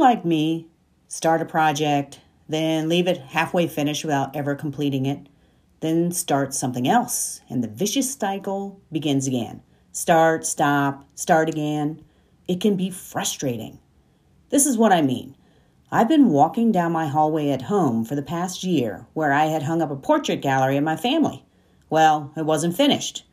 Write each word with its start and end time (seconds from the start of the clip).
like 0.00 0.24
me, 0.24 0.66
start 1.08 1.42
a 1.42 1.44
project, 1.44 2.20
then 2.48 2.88
leave 2.88 3.06
it 3.06 3.18
halfway 3.18 3.68
finished 3.68 4.04
without 4.04 4.34
ever 4.34 4.54
completing 4.54 5.06
it, 5.06 5.28
then 5.80 6.10
start 6.10 6.52
something 6.52 6.88
else, 6.88 7.40
and 7.48 7.62
the 7.62 7.68
vicious 7.68 8.12
cycle 8.12 8.80
begins 8.90 9.26
again. 9.26 9.62
Start, 9.92 10.44
stop, 10.46 11.04
start 11.14 11.48
again. 11.48 12.04
It 12.48 12.60
can 12.60 12.76
be 12.76 12.90
frustrating. 12.90 13.78
This 14.50 14.66
is 14.66 14.76
what 14.76 14.92
I 14.92 15.02
mean. 15.02 15.36
I've 15.92 16.08
been 16.08 16.28
walking 16.28 16.70
down 16.70 16.92
my 16.92 17.06
hallway 17.06 17.50
at 17.50 17.62
home 17.62 18.04
for 18.04 18.14
the 18.14 18.22
past 18.22 18.62
year 18.62 19.06
where 19.14 19.32
I 19.32 19.46
had 19.46 19.64
hung 19.64 19.82
up 19.82 19.90
a 19.90 19.96
portrait 19.96 20.40
gallery 20.40 20.76
of 20.76 20.84
my 20.84 20.96
family. 20.96 21.44
Well, 21.88 22.32
it 22.36 22.46
wasn't 22.46 22.76
finished. 22.76 23.24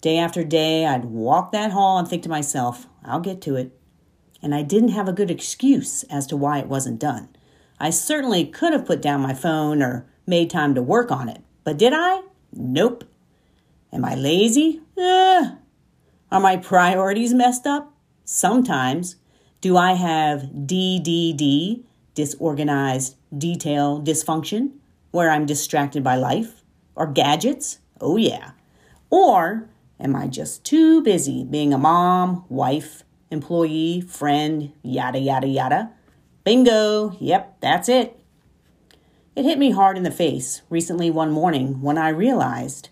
Day 0.00 0.16
after 0.18 0.42
day, 0.42 0.86
I'd 0.86 1.04
walk 1.04 1.52
that 1.52 1.72
hall 1.72 1.98
and 1.98 2.08
think 2.08 2.22
to 2.22 2.28
myself, 2.28 2.86
I'll 3.04 3.20
get 3.20 3.40
to 3.42 3.56
it. 3.56 3.78
And 4.42 4.54
I 4.54 4.62
didn't 4.62 4.90
have 4.90 5.08
a 5.08 5.12
good 5.12 5.30
excuse 5.30 6.04
as 6.04 6.26
to 6.28 6.36
why 6.36 6.58
it 6.58 6.68
wasn't 6.68 7.00
done. 7.00 7.28
I 7.78 7.90
certainly 7.90 8.46
could 8.46 8.72
have 8.72 8.86
put 8.86 9.02
down 9.02 9.20
my 9.20 9.34
phone 9.34 9.82
or 9.82 10.06
made 10.26 10.50
time 10.50 10.74
to 10.74 10.82
work 10.82 11.10
on 11.10 11.28
it, 11.28 11.42
but 11.64 11.78
did 11.78 11.92
I? 11.94 12.22
Nope. 12.52 13.04
Am 13.92 14.04
I 14.04 14.14
lazy? 14.14 14.80
Uh, 14.96 15.56
are 16.30 16.40
my 16.40 16.56
priorities 16.56 17.34
messed 17.34 17.66
up? 17.66 17.92
Sometimes. 18.24 19.16
Do 19.60 19.76
I 19.76 19.92
have 19.94 20.42
DDD, 20.42 21.84
disorganized 22.14 23.16
detail 23.36 24.00
dysfunction, 24.00 24.72
where 25.10 25.30
I'm 25.30 25.46
distracted 25.46 26.04
by 26.04 26.16
life 26.16 26.62
or 26.94 27.06
gadgets? 27.06 27.78
Oh, 28.00 28.16
yeah. 28.16 28.50
Or 29.10 29.68
am 29.98 30.14
I 30.14 30.26
just 30.26 30.64
too 30.64 31.02
busy 31.02 31.44
being 31.44 31.72
a 31.72 31.78
mom, 31.78 32.44
wife, 32.48 33.02
employee, 33.30 34.00
friend, 34.00 34.72
yada, 34.82 35.18
yada, 35.18 35.46
yada? 35.46 35.90
Bingo. 36.44 37.16
Yep, 37.20 37.60
that's 37.60 37.88
it. 37.88 38.18
It 39.34 39.44
hit 39.44 39.58
me 39.58 39.70
hard 39.70 39.96
in 39.96 40.02
the 40.02 40.10
face 40.10 40.62
recently 40.70 41.10
one 41.10 41.30
morning 41.30 41.82
when 41.82 41.98
I 41.98 42.08
realized 42.08 42.88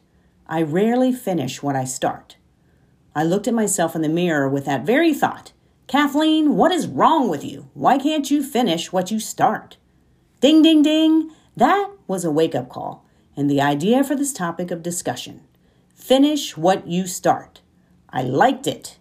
I 0.46 0.62
rarely 0.62 1.12
finish 1.12 1.62
what 1.62 1.76
I 1.76 1.84
start. 1.84 2.36
I 3.14 3.22
looked 3.22 3.48
at 3.48 3.54
myself 3.54 3.94
in 3.94 4.02
the 4.02 4.08
mirror 4.08 4.48
with 4.48 4.64
that 4.66 4.84
very 4.84 5.14
thought 5.14 5.52
Kathleen, 5.86 6.56
what 6.56 6.72
is 6.72 6.86
wrong 6.86 7.28
with 7.28 7.44
you? 7.44 7.68
Why 7.74 7.98
can't 7.98 8.30
you 8.30 8.42
finish 8.42 8.90
what 8.90 9.10
you 9.10 9.20
start? 9.20 9.76
Ding, 10.40 10.62
ding, 10.62 10.82
ding. 10.82 11.30
That 11.56 11.90
was 12.06 12.24
a 12.24 12.30
wake 12.30 12.54
up 12.54 12.68
call 12.68 13.04
and 13.36 13.50
the 13.50 13.60
idea 13.60 14.02
for 14.02 14.16
this 14.16 14.32
topic 14.32 14.70
of 14.70 14.82
discussion. 14.82 15.42
Finish 15.94 16.56
what 16.56 16.86
you 16.86 17.06
start. 17.06 17.60
I 18.10 18.22
liked 18.22 18.66
it. 18.66 18.98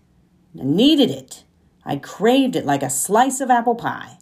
I 0.59 0.63
needed 0.63 1.09
it. 1.09 1.43
I 1.85 1.97
craved 1.97 2.55
it 2.55 2.65
like 2.65 2.83
a 2.83 2.89
slice 2.89 3.41
of 3.41 3.49
apple 3.49 3.75
pie. 3.75 4.17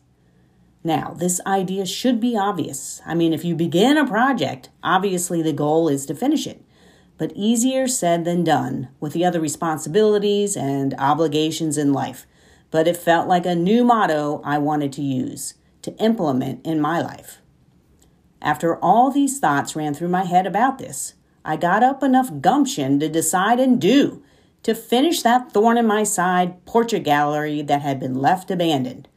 Now, 0.83 1.13
this 1.15 1.39
idea 1.45 1.85
should 1.85 2.19
be 2.19 2.35
obvious. 2.35 3.01
I 3.05 3.13
mean, 3.13 3.33
if 3.33 3.45
you 3.45 3.55
begin 3.55 3.97
a 3.97 4.07
project, 4.07 4.69
obviously 4.81 5.41
the 5.41 5.53
goal 5.53 5.87
is 5.87 6.05
to 6.07 6.15
finish 6.15 6.47
it. 6.47 6.63
But 7.17 7.33
easier 7.35 7.87
said 7.87 8.25
than 8.25 8.43
done 8.43 8.89
with 8.99 9.13
the 9.13 9.23
other 9.23 9.39
responsibilities 9.39 10.57
and 10.57 10.95
obligations 10.97 11.77
in 11.77 11.93
life. 11.93 12.25
But 12.71 12.87
it 12.87 12.97
felt 12.97 13.27
like 13.27 13.45
a 13.45 13.53
new 13.53 13.83
motto 13.83 14.41
I 14.43 14.57
wanted 14.57 14.91
to 14.93 15.03
use 15.03 15.53
to 15.83 15.95
implement 15.97 16.65
in 16.65 16.81
my 16.81 16.99
life. 16.99 17.41
After 18.41 18.75
all 18.77 19.11
these 19.11 19.39
thoughts 19.39 19.75
ran 19.75 19.93
through 19.93 20.07
my 20.07 20.23
head 20.23 20.47
about 20.47 20.79
this, 20.79 21.13
I 21.45 21.57
got 21.57 21.83
up 21.83 22.01
enough 22.01 22.41
gumption 22.41 22.99
to 22.99 23.09
decide 23.09 23.59
and 23.59 23.79
do 23.79 24.23
to 24.63 24.75
finish 24.75 25.21
that 25.21 25.51
thorn 25.51 25.77
in 25.77 25.87
my 25.87 26.03
side 26.03 26.65
portrait 26.65 27.03
gallery 27.03 27.61
that 27.61 27.81
had 27.81 27.99
been 27.99 28.15
left 28.15 28.51
abandoned. 28.51 29.07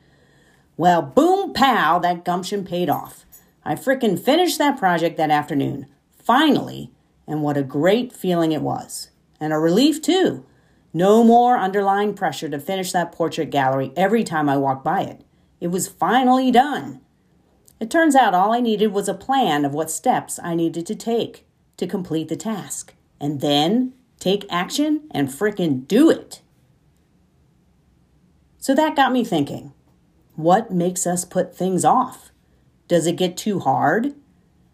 Well, 0.76 1.02
boom 1.02 1.52
pow, 1.52 1.98
that 2.00 2.24
gumption 2.24 2.64
paid 2.64 2.88
off. 2.88 3.24
I 3.64 3.74
frickin' 3.74 4.18
finished 4.18 4.58
that 4.58 4.78
project 4.78 5.16
that 5.16 5.30
afternoon. 5.30 5.86
Finally, 6.16 6.90
and 7.26 7.42
what 7.42 7.56
a 7.56 7.62
great 7.62 8.12
feeling 8.12 8.52
it 8.52 8.62
was. 8.62 9.10
And 9.40 9.52
a 9.52 9.58
relief, 9.58 10.02
too. 10.02 10.44
No 10.92 11.24
more 11.24 11.58
underlying 11.58 12.14
pressure 12.14 12.48
to 12.48 12.58
finish 12.58 12.92
that 12.92 13.12
portrait 13.12 13.50
gallery 13.50 13.92
every 13.96 14.24
time 14.24 14.48
I 14.48 14.56
walked 14.56 14.84
by 14.84 15.02
it. 15.02 15.24
It 15.60 15.68
was 15.68 15.88
finally 15.88 16.50
done. 16.50 17.00
It 17.80 17.90
turns 17.90 18.14
out 18.14 18.34
all 18.34 18.52
I 18.52 18.60
needed 18.60 18.92
was 18.92 19.08
a 19.08 19.14
plan 19.14 19.64
of 19.64 19.74
what 19.74 19.90
steps 19.90 20.38
I 20.42 20.54
needed 20.54 20.86
to 20.86 20.94
take 20.94 21.46
to 21.76 21.86
complete 21.86 22.28
the 22.28 22.36
task. 22.36 22.94
And 23.20 23.40
then 23.40 23.94
take 24.18 24.46
action 24.50 25.08
and 25.10 25.28
frickin' 25.28 25.86
do 25.86 26.10
it. 26.10 26.40
So 28.58 28.74
that 28.74 28.96
got 28.96 29.12
me 29.12 29.24
thinking. 29.24 29.72
What 30.36 30.70
makes 30.70 31.06
us 31.06 31.24
put 31.24 31.56
things 31.56 31.84
off? 31.84 32.30
Does 32.88 33.06
it 33.06 33.16
get 33.16 33.36
too 33.36 33.60
hard? 33.60 34.14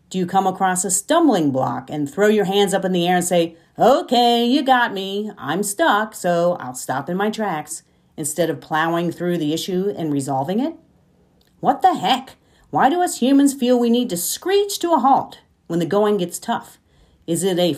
Do 0.09 0.19
you 0.19 0.27
come 0.27 0.47
across 0.47 0.85
a 0.85 0.91
stumbling 0.91 1.51
block 1.51 1.91
and 1.91 2.11
throw 2.11 2.27
your 2.27 2.45
hands 2.45 2.75
up 2.75 2.85
in 2.85 2.93
the 2.93 3.07
air 3.07 3.17
and 3.17 3.25
say, 3.25 3.57
Okay, 3.79 4.45
you 4.45 4.63
got 4.63 4.93
me. 4.93 5.31
I'm 5.39 5.63
stuck, 5.63 6.15
so 6.15 6.57
I'll 6.61 6.75
stop 6.75 7.09
in 7.09 7.17
my 7.17 7.31
tracks 7.31 7.83
instead 8.17 8.51
of 8.51 8.61
plowing 8.61 9.11
through 9.11 9.39
the 9.39 9.55
issue 9.55 9.95
and 9.97 10.13
resolving 10.13 10.61
it? 10.61 10.75
What 11.61 11.83
the 11.83 11.95
heck? 11.95 12.37
Why 12.71 12.91
do 12.91 13.03
us 13.03 13.19
humans 13.19 13.55
feel 13.55 13.79
we 13.79 13.91
need 13.91 14.11
to 14.11 14.17
screech 14.17 14.79
to 14.81 14.93
a 14.93 14.99
halt 14.99 15.41
when 15.67 15.79
the 15.79 15.87
going 15.87 16.19
gets 16.19 16.39
tough? 16.39 16.79
Is 17.27 17.43
it 17.43 17.59
a 17.59 17.75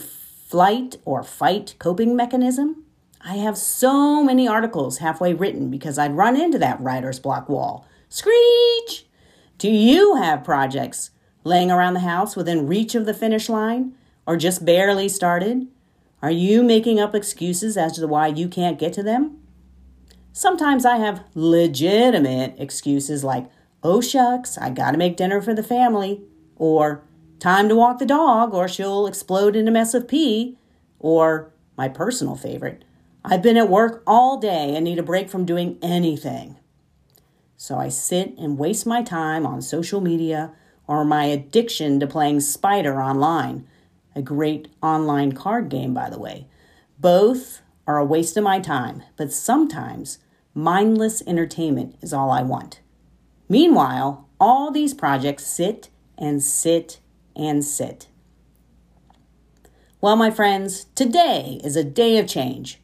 flight 0.52 0.96
or 1.06 1.22
fight 1.22 1.74
coping 1.78 2.14
mechanism? 2.14 2.84
I 3.22 3.36
have 3.36 3.56
so 3.56 4.22
many 4.22 4.46
articles 4.46 4.98
halfway 4.98 5.32
written 5.32 5.70
because 5.70 5.96
I'd 5.96 6.14
run 6.14 6.38
into 6.38 6.58
that 6.58 6.78
writer's 6.78 7.18
block 7.18 7.48
wall. 7.48 7.86
Screech! 8.10 9.06
Do 9.56 9.70
you 9.70 10.16
have 10.16 10.44
projects 10.44 11.08
laying 11.42 11.70
around 11.70 11.94
the 11.94 12.00
house 12.00 12.36
within 12.36 12.66
reach 12.66 12.94
of 12.94 13.06
the 13.06 13.14
finish 13.14 13.48
line 13.48 13.94
or 14.26 14.36
just 14.36 14.66
barely 14.66 15.08
started? 15.08 15.68
Are 16.20 16.30
you 16.30 16.62
making 16.62 17.00
up 17.00 17.14
excuses 17.14 17.78
as 17.78 17.94
to 17.94 18.06
why 18.06 18.26
you 18.26 18.46
can't 18.46 18.78
get 18.78 18.92
to 18.92 19.02
them? 19.02 19.38
Sometimes 20.34 20.84
I 20.84 20.98
have 20.98 21.24
legitimate 21.34 22.56
excuses 22.58 23.24
like, 23.24 23.46
oh 23.82 24.02
shucks, 24.02 24.58
I 24.58 24.68
gotta 24.68 24.98
make 24.98 25.16
dinner 25.16 25.40
for 25.40 25.54
the 25.54 25.62
family, 25.62 26.20
or 26.56 27.04
time 27.42 27.68
to 27.68 27.74
walk 27.74 27.98
the 27.98 28.06
dog, 28.06 28.54
or 28.54 28.68
she'll 28.68 29.06
explode 29.06 29.56
in 29.56 29.66
a 29.66 29.72
mess 29.72 29.94
of 29.94 30.06
pee, 30.06 30.56
or 31.00 31.52
my 31.76 31.88
personal 31.88 32.36
favorite, 32.36 32.84
I've 33.24 33.42
been 33.42 33.56
at 33.56 33.68
work 33.68 34.04
all 34.06 34.38
day 34.38 34.76
and 34.76 34.84
need 34.84 35.00
a 35.00 35.02
break 35.02 35.28
from 35.28 35.44
doing 35.44 35.76
anything. 35.82 36.56
So 37.56 37.78
I 37.78 37.88
sit 37.88 38.36
and 38.38 38.58
waste 38.58 38.86
my 38.86 39.02
time 39.02 39.44
on 39.44 39.60
social 39.60 40.00
media 40.00 40.52
or 40.86 41.04
my 41.04 41.24
addiction 41.24 41.98
to 41.98 42.06
playing 42.06 42.40
Spider 42.40 43.02
online, 43.02 43.66
a 44.14 44.22
great 44.22 44.68
online 44.80 45.32
card 45.32 45.68
game, 45.68 45.92
by 45.92 46.10
the 46.10 46.20
way. 46.20 46.46
Both 46.98 47.60
are 47.88 47.98
a 47.98 48.04
waste 48.04 48.36
of 48.36 48.44
my 48.44 48.60
time, 48.60 49.02
but 49.16 49.32
sometimes 49.32 50.18
mindless 50.54 51.22
entertainment 51.26 51.96
is 52.00 52.12
all 52.12 52.30
I 52.30 52.42
want. 52.42 52.80
Meanwhile, 53.48 54.28
all 54.40 54.70
these 54.70 54.94
projects 54.94 55.44
sit 55.46 55.88
and 56.16 56.40
sit 56.40 57.00
and 57.34 57.64
sit. 57.64 58.08
Well, 60.00 60.16
my 60.16 60.30
friends, 60.30 60.86
today 60.94 61.60
is 61.62 61.76
a 61.76 61.84
day 61.84 62.18
of 62.18 62.26
change. 62.26 62.80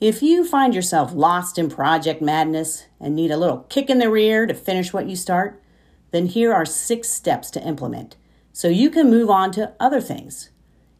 If 0.00 0.22
you 0.22 0.44
find 0.44 0.74
yourself 0.74 1.12
lost 1.14 1.58
in 1.58 1.70
project 1.70 2.20
madness 2.20 2.86
and 3.00 3.14
need 3.14 3.30
a 3.30 3.36
little 3.36 3.60
kick 3.68 3.88
in 3.88 3.98
the 3.98 4.10
rear 4.10 4.46
to 4.46 4.54
finish 4.54 4.92
what 4.92 5.08
you 5.08 5.16
start, 5.16 5.62
then 6.10 6.26
here 6.26 6.52
are 6.52 6.64
six 6.64 7.08
steps 7.08 7.50
to 7.52 7.66
implement 7.66 8.16
so 8.52 8.68
you 8.68 8.88
can 8.88 9.10
move 9.10 9.28
on 9.28 9.52
to 9.52 9.74
other 9.78 10.00
things. 10.00 10.48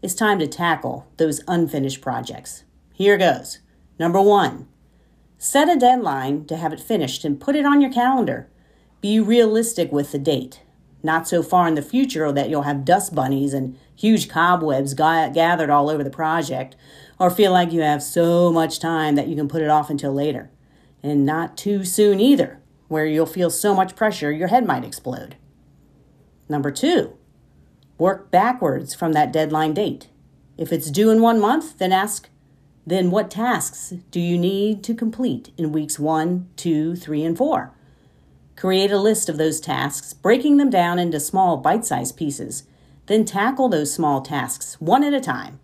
It's 0.02 0.14
time 0.14 0.38
to 0.40 0.46
tackle 0.46 1.06
those 1.16 1.40
unfinished 1.48 2.02
projects. 2.02 2.64
Here 2.92 3.16
goes. 3.16 3.60
Number 3.98 4.20
one, 4.20 4.68
set 5.38 5.68
a 5.68 5.78
deadline 5.78 6.44
to 6.48 6.56
have 6.58 6.74
it 6.74 6.80
finished 6.80 7.24
and 7.24 7.40
put 7.40 7.56
it 7.56 7.64
on 7.64 7.80
your 7.80 7.90
calendar. 7.90 8.50
Be 9.00 9.18
realistic 9.18 9.90
with 9.90 10.12
the 10.12 10.18
date. 10.18 10.60
Not 11.02 11.28
so 11.28 11.42
far 11.42 11.68
in 11.68 11.74
the 11.74 11.82
future 11.82 12.32
that 12.32 12.50
you'll 12.50 12.62
have 12.62 12.84
dust 12.84 13.14
bunnies 13.14 13.54
and 13.54 13.78
huge 13.94 14.28
cobwebs 14.28 14.94
gathered 14.94 15.70
all 15.70 15.88
over 15.88 16.02
the 16.02 16.10
project, 16.10 16.76
or 17.18 17.30
feel 17.30 17.52
like 17.52 17.72
you 17.72 17.80
have 17.80 18.02
so 18.02 18.52
much 18.52 18.80
time 18.80 19.14
that 19.14 19.28
you 19.28 19.36
can 19.36 19.48
put 19.48 19.62
it 19.62 19.70
off 19.70 19.88
until 19.88 20.12
later. 20.12 20.50
And 21.02 21.24
not 21.24 21.56
too 21.56 21.84
soon 21.84 22.20
either, 22.20 22.60
where 22.88 23.06
you'll 23.06 23.26
feel 23.26 23.50
so 23.50 23.74
much 23.74 23.96
pressure 23.96 24.32
your 24.32 24.48
head 24.48 24.66
might 24.66 24.84
explode. 24.84 25.36
Number 26.48 26.70
two, 26.70 27.16
work 27.98 28.30
backwards 28.30 28.94
from 28.94 29.12
that 29.12 29.32
deadline 29.32 29.74
date. 29.74 30.08
If 30.58 30.72
it's 30.72 30.90
due 30.90 31.10
in 31.10 31.20
one 31.22 31.40
month, 31.40 31.78
then 31.78 31.92
ask, 31.92 32.28
then 32.86 33.10
what 33.10 33.30
tasks 33.30 33.94
do 34.10 34.20
you 34.20 34.38
need 34.38 34.82
to 34.84 34.94
complete 34.94 35.52
in 35.56 35.72
weeks 35.72 35.98
one, 35.98 36.48
two, 36.56 36.96
three, 36.96 37.24
and 37.24 37.36
four? 37.36 37.74
Create 38.56 38.90
a 38.90 38.98
list 38.98 39.28
of 39.28 39.36
those 39.36 39.60
tasks, 39.60 40.14
breaking 40.14 40.56
them 40.56 40.70
down 40.70 40.98
into 40.98 41.20
small 41.20 41.58
bite 41.58 41.84
sized 41.84 42.16
pieces. 42.16 42.64
Then 43.04 43.24
tackle 43.24 43.68
those 43.68 43.92
small 43.92 44.22
tasks 44.22 44.80
one 44.80 45.04
at 45.04 45.12
a 45.12 45.20
time. 45.20 45.60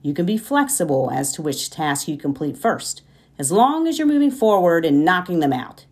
You 0.00 0.14
can 0.14 0.24
be 0.24 0.38
flexible 0.38 1.10
as 1.12 1.32
to 1.32 1.42
which 1.42 1.70
task 1.70 2.06
you 2.06 2.16
complete 2.16 2.56
first, 2.56 3.02
as 3.38 3.50
long 3.50 3.88
as 3.88 3.98
you're 3.98 4.06
moving 4.06 4.30
forward 4.30 4.84
and 4.84 5.04
knocking 5.04 5.40
them 5.40 5.52
out. 5.52 5.86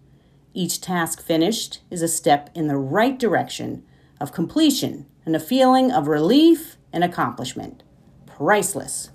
Each 0.55 0.81
task 0.81 1.21
finished 1.21 1.81
is 1.91 2.01
a 2.01 2.09
step 2.09 2.49
in 2.55 2.69
the 2.69 2.77
right 2.77 3.19
direction 3.19 3.85
of 4.21 4.33
completion 4.33 5.06
and 5.27 5.35
a 5.35 5.41
feeling 5.41 5.91
of 5.91 6.06
relief 6.06 6.77
and 6.93 7.03
accomplishment. 7.03 7.83
Priceless. 8.27 9.11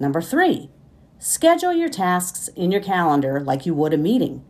Number 0.00 0.22
three, 0.22 0.70
schedule 1.18 1.74
your 1.74 1.90
tasks 1.90 2.48
in 2.56 2.72
your 2.72 2.80
calendar 2.80 3.40
like 3.40 3.66
you 3.66 3.74
would 3.74 3.92
a 3.92 3.98
meeting. 3.98 4.44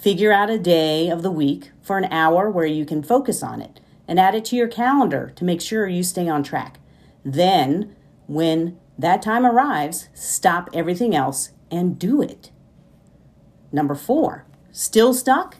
Figure 0.00 0.30
out 0.30 0.48
a 0.48 0.58
day 0.60 1.08
of 1.08 1.22
the 1.22 1.30
week 1.30 1.72
for 1.82 1.98
an 1.98 2.04
hour 2.12 2.48
where 2.48 2.64
you 2.64 2.84
can 2.84 3.02
focus 3.02 3.42
on 3.42 3.60
it 3.60 3.80
and 4.06 4.20
add 4.20 4.36
it 4.36 4.44
to 4.44 4.56
your 4.56 4.68
calendar 4.68 5.32
to 5.34 5.44
make 5.44 5.60
sure 5.60 5.88
you 5.88 6.04
stay 6.04 6.28
on 6.28 6.44
track. 6.44 6.78
Then, 7.24 7.96
when 8.28 8.78
that 8.96 9.22
time 9.22 9.44
arrives, 9.44 10.08
stop 10.14 10.70
everything 10.72 11.16
else 11.16 11.50
and 11.68 11.98
do 11.98 12.22
it. 12.22 12.52
Number 13.72 13.96
four, 13.96 14.46
still 14.70 15.12
stuck? 15.12 15.56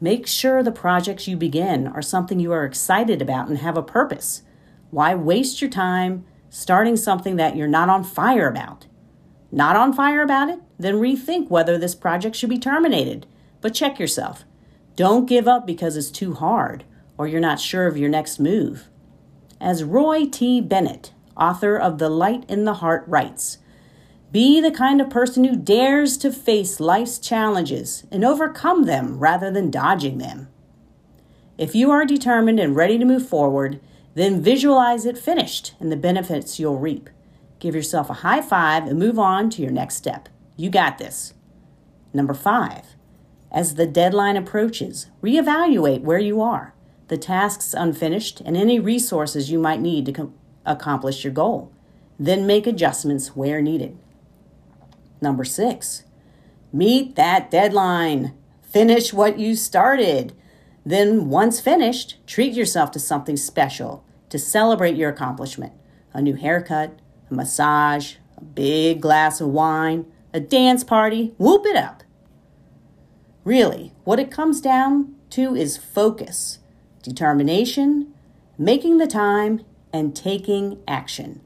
Make 0.00 0.26
sure 0.26 0.62
the 0.62 0.72
projects 0.72 1.28
you 1.28 1.36
begin 1.36 1.86
are 1.86 2.02
something 2.02 2.40
you 2.40 2.52
are 2.52 2.64
excited 2.64 3.20
about 3.20 3.48
and 3.48 3.58
have 3.58 3.76
a 3.76 3.82
purpose. 3.82 4.42
Why 4.90 5.14
waste 5.14 5.60
your 5.60 5.70
time 5.70 6.24
starting 6.48 6.96
something 6.96 7.36
that 7.36 7.54
you're 7.54 7.68
not 7.68 7.90
on 7.90 8.02
fire 8.02 8.48
about? 8.48 8.86
Not 9.52 9.76
on 9.76 9.92
fire 9.92 10.22
about 10.22 10.48
it? 10.48 10.60
Then 10.78 10.94
rethink 10.94 11.50
whether 11.50 11.76
this 11.76 11.94
project 11.94 12.34
should 12.34 12.48
be 12.48 12.58
terminated. 12.58 13.26
But 13.62 13.72
check 13.72 13.98
yourself. 13.98 14.44
Don't 14.94 15.24
give 15.24 15.48
up 15.48 15.66
because 15.66 15.96
it's 15.96 16.10
too 16.10 16.34
hard 16.34 16.84
or 17.16 17.26
you're 17.26 17.40
not 17.40 17.60
sure 17.60 17.86
of 17.86 17.96
your 17.96 18.10
next 18.10 18.38
move. 18.38 18.88
As 19.60 19.84
Roy 19.84 20.26
T. 20.26 20.60
Bennett, 20.60 21.12
author 21.36 21.76
of 21.76 21.98
The 21.98 22.10
Light 22.10 22.44
in 22.48 22.64
the 22.64 22.74
Heart, 22.74 23.04
writes, 23.06 23.58
be 24.32 24.60
the 24.60 24.70
kind 24.70 25.00
of 25.00 25.10
person 25.10 25.44
who 25.44 25.56
dares 25.56 26.16
to 26.18 26.32
face 26.32 26.80
life's 26.80 27.18
challenges 27.18 28.04
and 28.10 28.24
overcome 28.24 28.84
them 28.84 29.18
rather 29.18 29.50
than 29.50 29.70
dodging 29.70 30.18
them. 30.18 30.48
If 31.58 31.74
you 31.74 31.90
are 31.90 32.06
determined 32.06 32.58
and 32.58 32.74
ready 32.74 32.98
to 32.98 33.04
move 33.04 33.28
forward, 33.28 33.78
then 34.14 34.42
visualize 34.42 35.04
it 35.04 35.18
finished 35.18 35.74
and 35.78 35.92
the 35.92 35.96
benefits 35.96 36.58
you'll 36.58 36.78
reap. 36.78 37.10
Give 37.58 37.74
yourself 37.74 38.10
a 38.10 38.14
high 38.14 38.40
five 38.40 38.86
and 38.86 38.98
move 38.98 39.18
on 39.18 39.50
to 39.50 39.62
your 39.62 39.70
next 39.70 39.96
step. 39.96 40.28
You 40.56 40.70
got 40.70 40.98
this. 40.98 41.34
Number 42.14 42.34
five, 42.34 42.96
as 43.52 43.74
the 43.74 43.86
deadline 43.86 44.36
approaches, 44.36 45.06
reevaluate 45.22 46.00
where 46.00 46.18
you 46.18 46.40
are, 46.40 46.74
the 47.08 47.18
tasks 47.18 47.74
unfinished, 47.74 48.40
and 48.40 48.56
any 48.56 48.80
resources 48.80 49.50
you 49.50 49.58
might 49.58 49.80
need 49.80 50.06
to 50.06 50.12
com- 50.12 50.34
accomplish 50.64 51.22
your 51.22 51.32
goal. 51.32 51.70
Then 52.18 52.46
make 52.46 52.66
adjustments 52.66 53.36
where 53.36 53.60
needed. 53.60 53.98
Number 55.20 55.44
six, 55.44 56.04
meet 56.72 57.14
that 57.16 57.50
deadline. 57.50 58.32
Finish 58.62 59.12
what 59.12 59.38
you 59.38 59.54
started. 59.54 60.32
Then, 60.84 61.28
once 61.28 61.60
finished, 61.60 62.16
treat 62.26 62.54
yourself 62.54 62.90
to 62.92 62.98
something 62.98 63.36
special 63.36 64.04
to 64.30 64.38
celebrate 64.38 64.96
your 64.96 65.10
accomplishment 65.10 65.72
a 66.14 66.20
new 66.20 66.34
haircut, 66.34 66.98
a 67.30 67.34
massage, 67.34 68.16
a 68.36 68.44
big 68.44 69.00
glass 69.00 69.40
of 69.40 69.48
wine, 69.48 70.04
a 70.34 70.40
dance 70.40 70.84
party. 70.84 71.32
Whoop 71.38 71.64
it 71.66 71.76
up. 71.76 72.01
Really, 73.44 73.92
what 74.04 74.20
it 74.20 74.30
comes 74.30 74.60
down 74.60 75.14
to 75.30 75.54
is 75.56 75.76
focus, 75.76 76.60
determination, 77.02 78.14
making 78.56 78.98
the 78.98 79.06
time, 79.06 79.64
and 79.92 80.14
taking 80.14 80.78
action. 80.86 81.40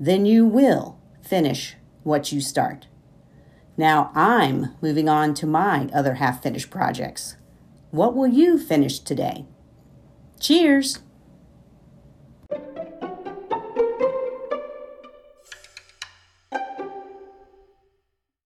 Then 0.00 0.26
you 0.26 0.46
will 0.46 0.98
finish 1.22 1.76
what 2.02 2.32
you 2.32 2.40
start. 2.40 2.86
Now 3.76 4.10
I'm 4.14 4.74
moving 4.80 5.08
on 5.08 5.34
to 5.34 5.46
my 5.46 5.88
other 5.92 6.14
half 6.14 6.42
finished 6.42 6.70
projects. 6.70 7.36
What 7.90 8.16
will 8.16 8.26
you 8.26 8.58
finish 8.58 8.98
today? 8.98 9.44
Cheers! 10.40 11.00